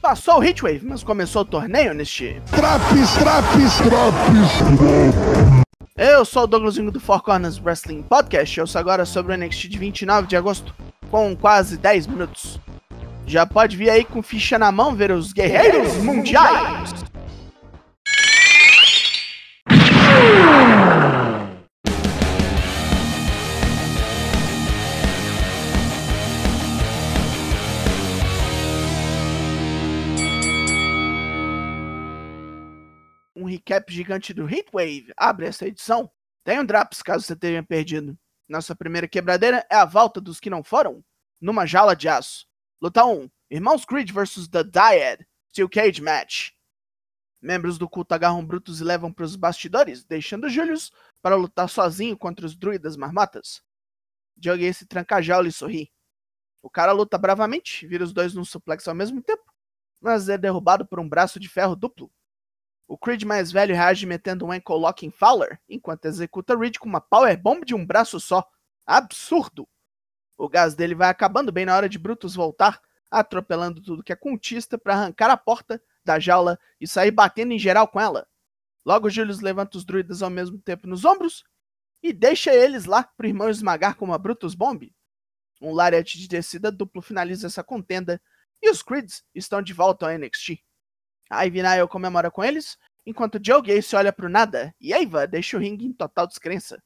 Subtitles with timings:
[0.00, 2.40] Passou o Heatwave, mas começou o torneio neste.
[2.50, 5.38] Traps, traps, traps.
[5.96, 8.58] Eu sou o Douglasinho do Four Corners Wrestling Podcast.
[8.58, 10.74] Eu sou agora sobre o NXT de 29 de agosto,
[11.10, 12.60] com quase 10 minutos.
[13.26, 16.94] Já pode vir aí com ficha na mão ver os Guerreiros Mundiais.
[33.68, 36.10] Recap gigante do Heatwave abre essa edição.
[36.42, 38.18] Tem um Draps, caso você tenha perdido.
[38.48, 41.04] Nossa primeira quebradeira é a volta dos que não foram,
[41.38, 42.46] numa jaula de aço.
[42.80, 46.52] Luta 1: Irmãos Creed vs The Dyad, Steel Cage Match.
[47.42, 52.16] Membros do culto agarram Brutus e levam para os bastidores, deixando Julius para lutar sozinho
[52.16, 53.62] contra os druidas marmotas.
[54.42, 55.92] Joguei esse tranca-jaula e sorri.
[56.62, 59.44] O cara luta bravamente, vira os dois num suplex ao mesmo tempo,
[60.00, 62.10] mas é derrubado por um braço de ferro duplo.
[62.88, 66.88] O Creed mais velho reage metendo um ankle lock em Fowler, enquanto executa Reed com
[66.88, 68.42] uma power bomb de um braço só.
[68.86, 69.68] Absurdo!
[70.38, 74.16] O gás dele vai acabando bem na hora de Brutus voltar, atropelando tudo que é
[74.16, 78.26] cultista para arrancar a porta da jaula e sair batendo em geral com ela.
[78.86, 81.44] Logo Julius levanta os druidas ao mesmo tempo nos ombros
[82.02, 84.90] e deixa eles lá pro irmão esmagar com uma Brutus Bomb.
[85.60, 88.18] Um lariat de descida duplo finaliza essa contenda
[88.62, 90.64] e os Creeds estão de volta ao NXT.
[91.30, 95.60] A Nile comemora com eles, enquanto Joe Gacy olha pro nada e Eva deixa o
[95.60, 96.82] ringue em total descrença.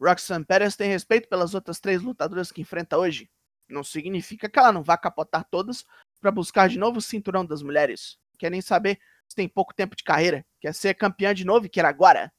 [0.00, 3.30] Roxanne Perez tem respeito pelas outras três lutadoras que enfrenta hoje.
[3.68, 5.84] Não significa que ela não vá capotar todas
[6.20, 8.18] para buscar de novo o cinturão das mulheres.
[8.38, 11.68] Quer nem saber se tem pouco tempo de carreira, quer ser campeã de novo e
[11.68, 12.32] quer agora.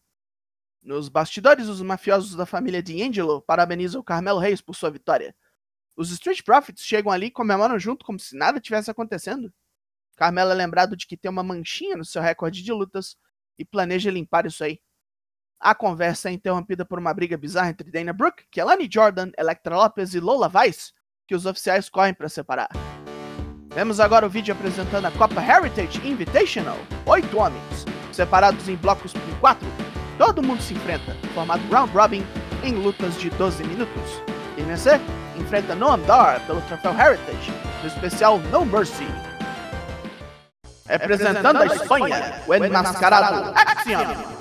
[0.81, 5.35] Nos bastidores, os mafiosos da família D'Angelo parabenizam Carmelo Reis por sua vitória.
[5.95, 9.51] Os Street Profits chegam ali e comemoram junto como se nada tivesse acontecendo.
[10.17, 13.15] Carmelo é lembrado de que tem uma manchinha no seu recorde de lutas
[13.57, 14.79] e planeja limpar isso aí.
[15.59, 20.13] A conversa é interrompida por uma briga bizarra entre Dana Brooke, Kelani Jordan, Electra Lopez
[20.13, 20.91] e Lola Weiss,
[21.27, 22.69] que os oficiais correm para separar.
[23.73, 26.77] Vemos agora o vídeo apresentando a Copa Heritage Invitational.
[27.05, 29.67] Oito homens, separados em blocos por quatro.
[30.17, 32.23] Todo mundo se enfrenta, formado round robin,
[32.63, 34.21] em lutas de 12 minutos.
[34.55, 34.99] Quem vencer,
[35.39, 37.51] enfrenta Noam Dar pelo troféu Heritage,
[37.83, 39.05] no especial No Mercy.
[40.87, 44.37] Representando a Espanha, o enmascarado Axiom.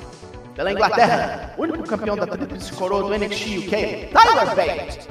[0.54, 5.08] Pela Inglaterra, o único campeão da tríplice coroa do NXT UK, Tyler Bate.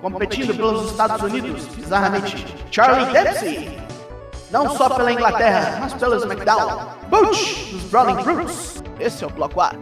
[0.00, 3.80] Competindo pelos Estados Unidos, bizarramente, Charlie Dempsey.
[4.50, 8.82] Não só pela Inglaterra, mas pelo SmackDown, Butch, dos Brawling Brutes.
[8.98, 9.72] Esse é o bloco A.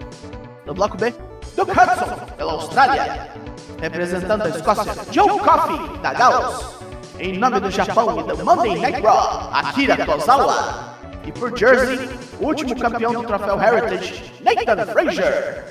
[0.66, 1.14] No bloco B,
[1.56, 3.30] Duke Hudson, pela Austrália.
[3.80, 6.79] Representando a Escócia, Joe Coffey, da Gauss.
[7.20, 10.98] Em nome do Japão e do Monday Night Raw, Akira Tozawa.
[11.26, 11.98] E por Jersey,
[12.41, 15.64] o último campeão do troféu Heritage, Nathan Frazier.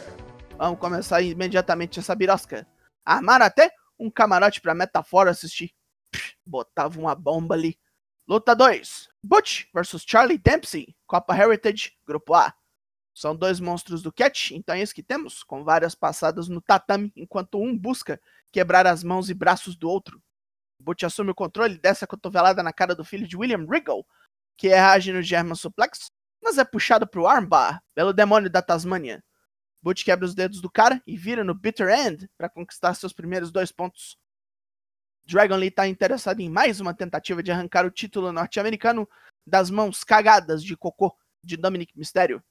[0.59, 2.67] Vamos começar imediatamente essa birosca.
[3.03, 5.71] Armaram até um camarote pra Metafora assistir.
[6.45, 7.79] Botava uma bomba ali.
[8.27, 9.09] Luta 2.
[9.23, 12.53] Butch versus Charlie Dempsey, Copa Heritage, Grupo A.
[13.11, 17.11] São dois monstros do catch, então é isso que temos, com várias passadas no tatame,
[17.15, 18.21] enquanto um busca
[18.51, 20.21] quebrar as mãos e braços do outro.
[20.79, 24.05] Butch assume o controle dessa cotovelada na cara do filho de William Regal,
[24.57, 29.23] que reage no German Suplex, mas é puxado pro armbar pelo demônio da Tasmania.
[29.81, 33.51] Butch quebra os dedos do cara e vira no bitter end para conquistar seus primeiros
[33.51, 34.17] dois pontos.
[35.25, 39.07] Dragon Lee está interessado em mais uma tentativa de arrancar o título norte-americano
[39.45, 42.43] das mãos cagadas de cocô de Dominic Mysterio.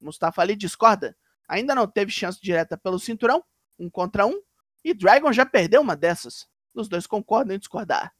[0.00, 1.16] Mustafa Ali discorda,
[1.48, 3.42] ainda não teve chance direta pelo cinturão,
[3.78, 4.40] um contra um,
[4.84, 6.46] e Dragon já perdeu uma dessas.
[6.76, 8.14] Os dois concordam em discordar.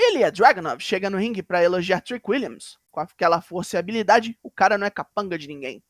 [0.00, 2.78] Ilya Dragunov chega no ringue para elogiar Trick Williams.
[2.92, 5.82] Com aquela força e habilidade, o cara não é capanga de ninguém.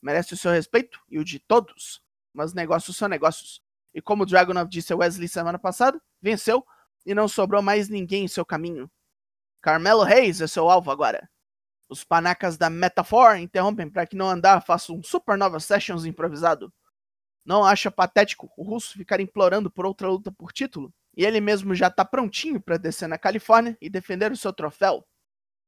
[0.00, 2.00] Merece o seu respeito e o de todos,
[2.32, 3.60] mas negócios são negócios.
[3.92, 6.64] E como Dragunov disse a Wesley semana passada, venceu
[7.04, 8.88] e não sobrou mais ninguém em seu caminho.
[9.60, 11.28] Carmelo Reis é seu alvo agora.
[11.88, 16.72] Os panacas da Metafor interrompem para que não andar faça um Supernova Sessions improvisado.
[17.44, 20.92] Não acha patético o russo ficar implorando por outra luta por título?
[21.16, 25.06] E ele mesmo já tá prontinho para descer na Califórnia e defender o seu troféu.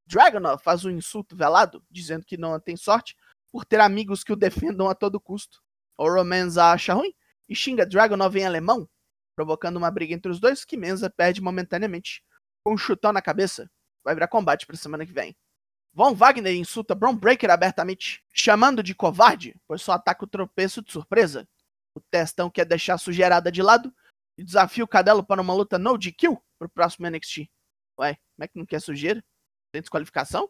[0.07, 3.17] Dragunov faz um insulto velado, dizendo que não tem sorte
[3.51, 5.63] por ter amigos que o defendam a todo custo.
[5.97, 7.15] O Romanza acha ruim
[7.49, 8.89] e xinga Dragunov em alemão,
[9.35, 12.23] provocando uma briga entre os dois que Menza perde momentaneamente,
[12.63, 13.71] com um chutão na cabeça.
[14.05, 15.37] Vai virar combate pra semana que vem.
[15.93, 20.93] Von Wagner insulta Braun Breaker abertamente, chamando de covarde, pois só ataca o tropeço de
[20.93, 21.49] surpresa.
[21.95, 23.93] O testão quer deixar a sujeirada de lado
[24.39, 27.51] e desafia o Cadelo para uma luta no DQ pro próximo NXT.
[27.99, 29.23] Ué, como é que não quer sujeira?
[29.73, 30.49] Tem desqualificação?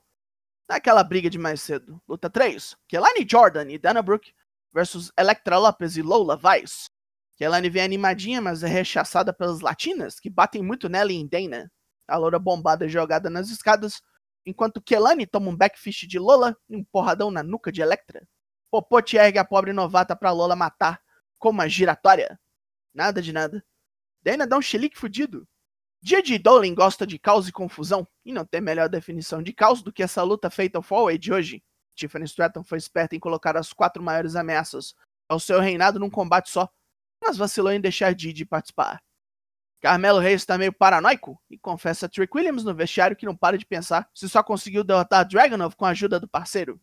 [0.69, 2.01] Naquela briga de mais cedo.
[2.07, 2.77] Luta 3.
[2.87, 4.35] Kelani Jordan e Dana Brooke
[4.73, 6.91] versus Electra Lopez e Lola Vice.
[7.37, 11.73] Kelani vem animadinha, mas é rechaçada pelas latinas, que batem muito nela e em Dana.
[12.07, 14.03] A loura bombada é jogada nas escadas,
[14.45, 18.27] enquanto Kelani toma um backfish de Lola e um porradão na nuca de Electra.
[18.71, 21.01] Popote ergue a pobre novata pra Lola matar
[21.39, 22.39] com uma giratória.
[22.93, 23.65] Nada de nada.
[24.23, 25.47] Dana dá um chilique fudido.
[26.01, 26.39] J.J.
[26.39, 30.03] Dolan gosta de caos e confusão, e não tem melhor definição de caos do que
[30.03, 31.63] essa luta feita ao Fallway de hoje.
[31.95, 34.95] Tiffany Stratton foi esperta em colocar as quatro maiores ameaças
[35.29, 36.69] ao seu reinado num combate só,
[37.21, 39.03] mas vacilou em deixar Didi participar.
[39.81, 43.59] Carmelo Reis está meio paranoico e confessa a Trick Williams no vestiário que não para
[43.59, 46.81] de pensar se só conseguiu derrotar Dragonov com a ajuda do parceiro.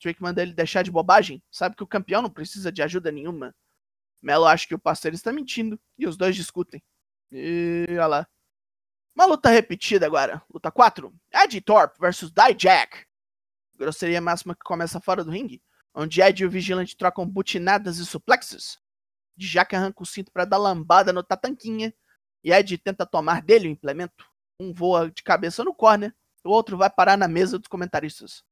[0.00, 3.54] Trick manda ele deixar de bobagem, sabe que o campeão não precisa de ajuda nenhuma.
[4.20, 6.82] Melo acha que o parceiro está mentindo e os dois discutem.
[7.30, 8.28] E olha lá.
[9.14, 10.42] Uma luta repetida agora.
[10.52, 11.12] Luta 4.
[11.32, 13.06] Ed Thorpe versus Dijak.
[13.74, 15.62] Grosseria máxima que começa fora do ringue,
[15.94, 18.78] onde Ed e o Vigilante trocam butinadas e suplexes.
[19.36, 21.94] Dijak arranca o cinto para dar lambada no Tatanquinha
[22.42, 24.24] e Ed tenta tomar dele o implemento.
[24.60, 28.42] Um voa de cabeça no corner, o outro vai parar na mesa dos comentaristas.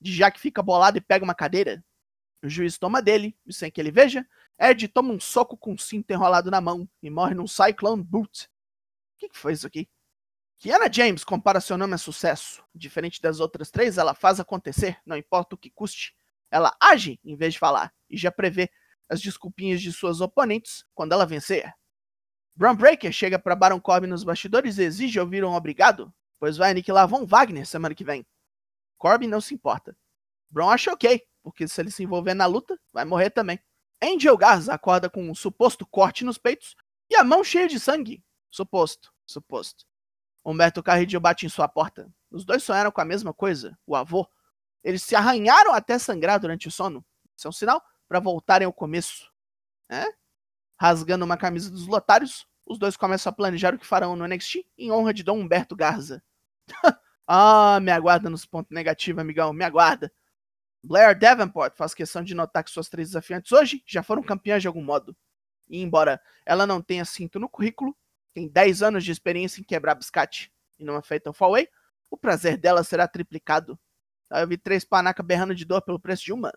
[0.00, 1.82] Dijak fica bolado e pega uma cadeira.
[2.42, 4.26] O juiz toma dele, e sem que ele veja,
[4.58, 8.50] Ed toma um soco com o cinto enrolado na mão e morre num Cyclone Boot
[9.22, 9.88] que, que foi isso aqui?
[10.58, 12.64] Kiana James compara seu nome a sucesso.
[12.74, 16.14] Diferente das outras três, ela faz acontecer, não importa o que custe.
[16.50, 18.70] Ela age em vez de falar e já prevê
[19.08, 21.72] as desculpinhas de suas oponentes quando ela vencer.
[22.54, 26.70] Braun Breaker chega para Baron Corbin nos bastidores e exige ouvir um obrigado, pois vai
[26.70, 28.26] aniquilar Von Wagner semana que vem.
[28.98, 29.96] Corbin não se importa.
[30.50, 33.60] Braun acha ok, porque se ele se envolver na luta, vai morrer também.
[34.02, 36.74] Angel Garza acorda com um suposto corte nos peitos
[37.08, 38.22] e a mão cheia de sangue.
[38.50, 39.12] Suposto.
[39.26, 39.84] Suposto.
[40.44, 42.12] Humberto Carrillo bate em sua porta.
[42.30, 44.28] Os dois sonharam com a mesma coisa, o avô.
[44.82, 47.04] Eles se arranharam até sangrar durante o sono.
[47.36, 49.30] Isso é um sinal para voltarem ao começo.
[49.88, 50.04] É?
[50.76, 54.66] Rasgando uma camisa dos lotários, os dois começam a planejar o que farão no NXT
[54.76, 56.22] em honra de Dom Humberto Garza.
[57.26, 60.12] ah, me aguarda nos pontos negativos, amigão, me aguarda.
[60.82, 64.68] Blair Davenport faz questão de notar que suas três desafiantes hoje já foram campeãs de
[64.68, 65.16] algum modo.
[65.68, 67.96] E embora ela não tenha cinto no currículo,
[68.34, 71.68] tem 10 anos de experiência em quebrar biscate e numa Fatal Fallway,
[72.10, 73.78] o prazer dela será triplicado.
[74.30, 76.52] Eu vi três panacas berrando de dor pelo preço de uma.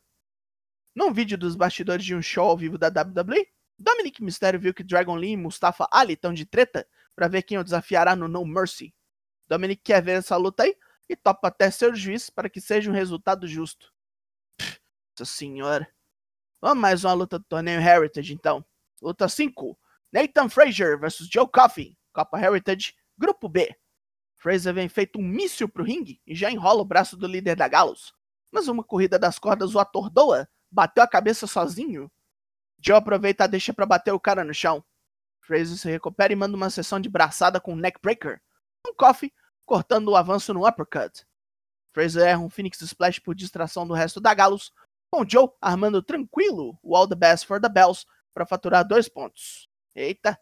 [0.96, 4.84] Num vídeo dos bastidores de um show ao vivo da WWE, Dominic Mysterio viu que
[4.84, 8.46] Dragon Lee e Mustafa Ali estão de treta para ver quem o desafiará no No
[8.46, 8.94] Mercy.
[9.48, 10.76] Dominic quer ver essa luta aí
[11.08, 13.94] e topa até ser o juiz para que seja um resultado justo.
[15.24, 15.88] Senhora.
[16.60, 18.66] Vamos mais uma luta do torneio Heritage então.
[19.00, 19.78] Luta 5.
[20.12, 23.74] Nathan Frazier versus Joe Coffey, Copa Heritage, Grupo B.
[24.38, 27.68] Frazier vem feito um míssil pro ringue e já enrola o braço do líder da
[27.68, 28.14] Galos.
[28.52, 32.12] Mas uma corrida das cordas o atordoa, bateu a cabeça sozinho.
[32.80, 34.84] Joe aproveita a deixa para bater o cara no chão.
[35.42, 38.42] Frazier se recupera e manda uma sessão de braçada com um neckbreaker.
[38.88, 39.32] Um Coffey
[39.66, 41.26] cortando o avanço no uppercut.
[41.92, 44.72] Fraser erra um Phoenix Splash por distração do resto da Galos,
[45.16, 49.70] com Joe armando tranquilo o All the Best for the Bells para faturar dois pontos.
[49.96, 50.38] Eita!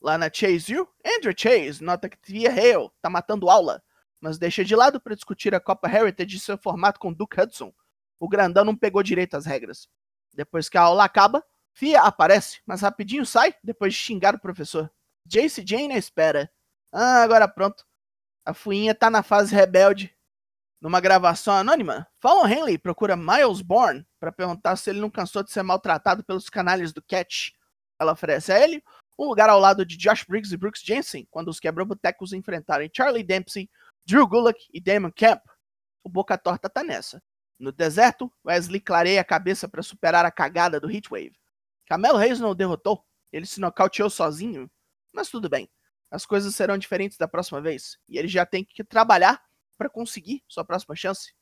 [0.00, 3.82] Lá na Chase U, Andrew Chase nota que Tia Hale tá matando aula,
[4.18, 7.70] mas deixa de lado para discutir a Copa Heritage e seu formato com Duke Hudson.
[8.18, 9.86] O grandão não pegou direito as regras.
[10.32, 14.90] Depois que a aula acaba, Fia aparece, mas rapidinho sai depois de xingar o professor.
[15.26, 16.50] Jace Jane espera.
[16.90, 17.84] Ah, agora pronto.
[18.42, 20.16] A fuinha tá na fase rebelde.
[20.80, 25.50] Numa gravação anônima, Fallon Henley procura Miles Bourne para perguntar se ele não cansou de
[25.50, 27.50] ser maltratado pelos canalhas do Catch.
[27.98, 28.82] Ela oferece a ele
[29.18, 33.24] um lugar ao lado de Josh Briggs e Brooks Jensen quando os quebra-botecos enfrentarem Charlie
[33.24, 33.68] Dempsey,
[34.06, 35.42] Drew Gulak e Damon Camp.
[36.04, 37.20] O Boca Torta tá nessa.
[37.58, 41.36] No deserto, Wesley clareia a cabeça para superar a cagada do Heatwave.
[41.86, 44.70] Camelo Reis não o derrotou, ele se nocauteou sozinho.
[45.12, 45.68] Mas tudo bem,
[46.08, 49.42] as coisas serão diferentes da próxima vez, e ele já tem que trabalhar
[49.78, 51.32] para conseguir sua próxima chance.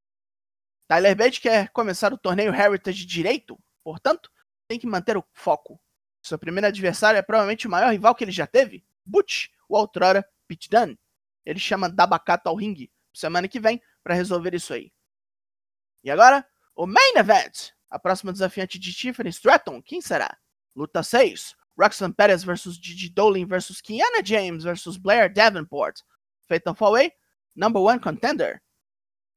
[0.87, 4.31] Tyler Bate quer começar o torneio Heritage direito, portanto,
[4.69, 5.81] tem que manter o foco.
[6.23, 10.25] Seu primeiro adversário é provavelmente o maior rival que ele já teve, Butch, o outrora
[10.47, 10.99] Pete Dunne.
[11.45, 14.93] Ele chama Dabakato ao ringue semana que vem para resolver isso aí.
[16.05, 17.71] E agora, o Main Event.
[17.89, 20.37] A próxima desafiante de Tiffany Stratton, quem será?
[20.75, 21.55] Luta 6.
[21.79, 26.01] Roxanne Perez versus Gigi Dolin versus Kiana James versus Blair Davenport.
[26.49, 27.13] Fatal Fallway,
[27.57, 28.61] number one contender.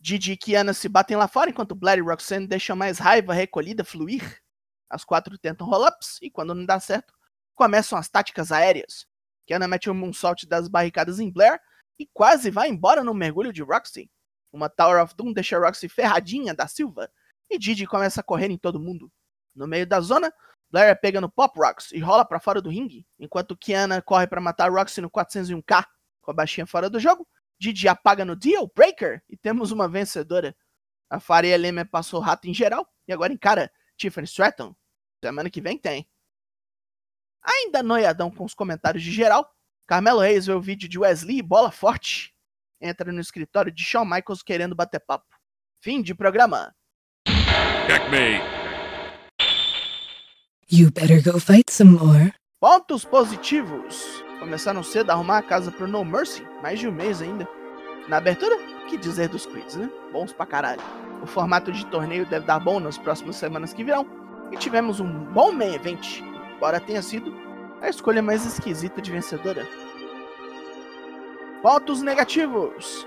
[0.02, 3.84] Gigi e Kiana se batem lá fora enquanto Blair e Roxanne deixam mais raiva recolhida
[3.84, 4.42] fluir.
[4.90, 7.14] As quatro tentam roll-ups e quando não dá certo,
[7.56, 9.06] começam as táticas aéreas.
[9.46, 11.60] Kiana mete um moonsault das barricadas em Blair
[11.98, 14.10] e quase vai embora no mergulho de Roxy.
[14.52, 17.12] Uma Tower of Doom deixa Roxy ferradinha da Silva
[17.50, 19.12] e Didi começa a correr em todo mundo.
[19.54, 20.34] No meio da zona,
[20.72, 24.28] Blair é pega no Pop Rocks e rola para fora do ringue, enquanto Kiana corre
[24.28, 25.86] para matar Roxy no 401k
[26.22, 27.28] com a baixinha fora do jogo.
[27.60, 30.56] Didi apaga no Deal Breaker e temos uma vencedora.
[31.10, 34.76] A Faria Lima passou rato em geral e agora encara Tiffany Stratton.
[35.24, 36.08] Semana que vem tem.
[37.44, 39.50] Ainda noiadão com os comentários de geral,
[39.86, 42.34] Carmelo Reis vê o vídeo de Wesley e bola forte.
[42.80, 45.36] Entra no escritório de Shawn Michaels querendo bater papo.
[45.82, 46.74] Fim de programa.
[47.88, 48.44] Checkmate.
[50.70, 52.34] You better go fight some more.
[52.60, 54.24] Pontos positivos.
[54.40, 57.48] Começaram cedo a arrumar a casa pro No Mercy, mais de um mês ainda.
[58.08, 59.90] Na abertura, que dizer dos quiz, né?
[60.12, 60.82] Bons pra caralho.
[61.22, 64.06] O formato de torneio deve dar bom nas próximas semanas que virão.
[64.52, 66.22] E tivemos um bom main event,
[66.56, 67.32] embora tenha sido
[67.82, 69.68] a escolha mais esquisita de vencedora.
[71.62, 73.06] Pontos negativos.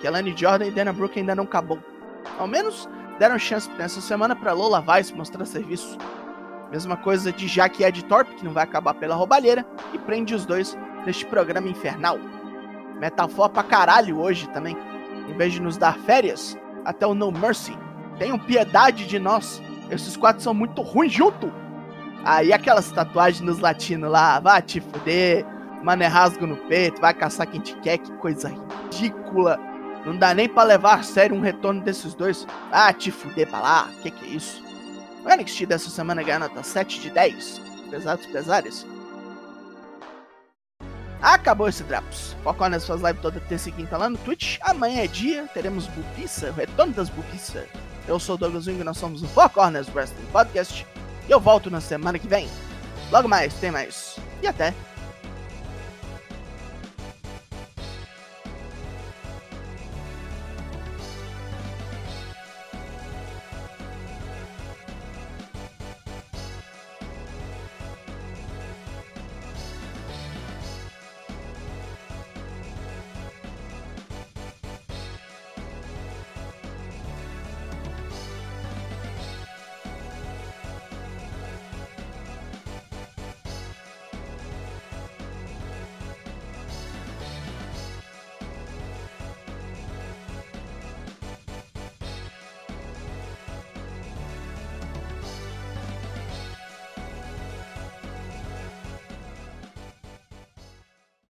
[0.00, 1.78] Kelani Jordan e Dana Brooke ainda não acabou.
[2.38, 5.96] Ao menos deram chance nessa semana para Lola Vice mostrar serviço.
[6.70, 10.34] Mesma coisa de Jack e Ed Thorpe, que não vai acabar pela roubalheira, e prende
[10.34, 12.18] os dois neste programa infernal.
[12.98, 14.76] Metafor pra caralho hoje também.
[15.28, 17.76] Em vez de nos dar férias, até o No Mercy.
[18.18, 19.62] Tenham piedade de nós.
[19.90, 21.52] Esses quatro são muito ruins junto.
[22.24, 25.46] Aí ah, aquelas tatuagens nos latinos lá, vai te fuder,
[25.82, 29.60] mané rasgo no peito, vai caçar quem te quer, que coisa ridícula.
[30.04, 32.44] Não dá nem para levar a sério um retorno desses dois.
[32.72, 34.65] Ah, te fuder pra lá, que que é isso?
[35.26, 37.60] O NXT dessa semana ganha nota 7 de 10.
[37.90, 38.86] Pesados pesares.
[41.20, 42.36] Acabou esse Drops.
[42.44, 44.58] Foca nas suas lives toda terça e quinta lá no Twitch.
[44.60, 47.66] Amanhã é dia, teremos Bubiça, o retorno das Bubiça.
[48.06, 50.86] Eu sou o Douglas Wing nós somos o Four Corners Wrestling Podcast.
[51.28, 52.48] E eu volto na semana que vem.
[53.10, 54.20] Logo mais, tem mais.
[54.40, 54.72] E até.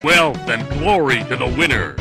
[0.04, 1.96] Wealth and glory to the winner.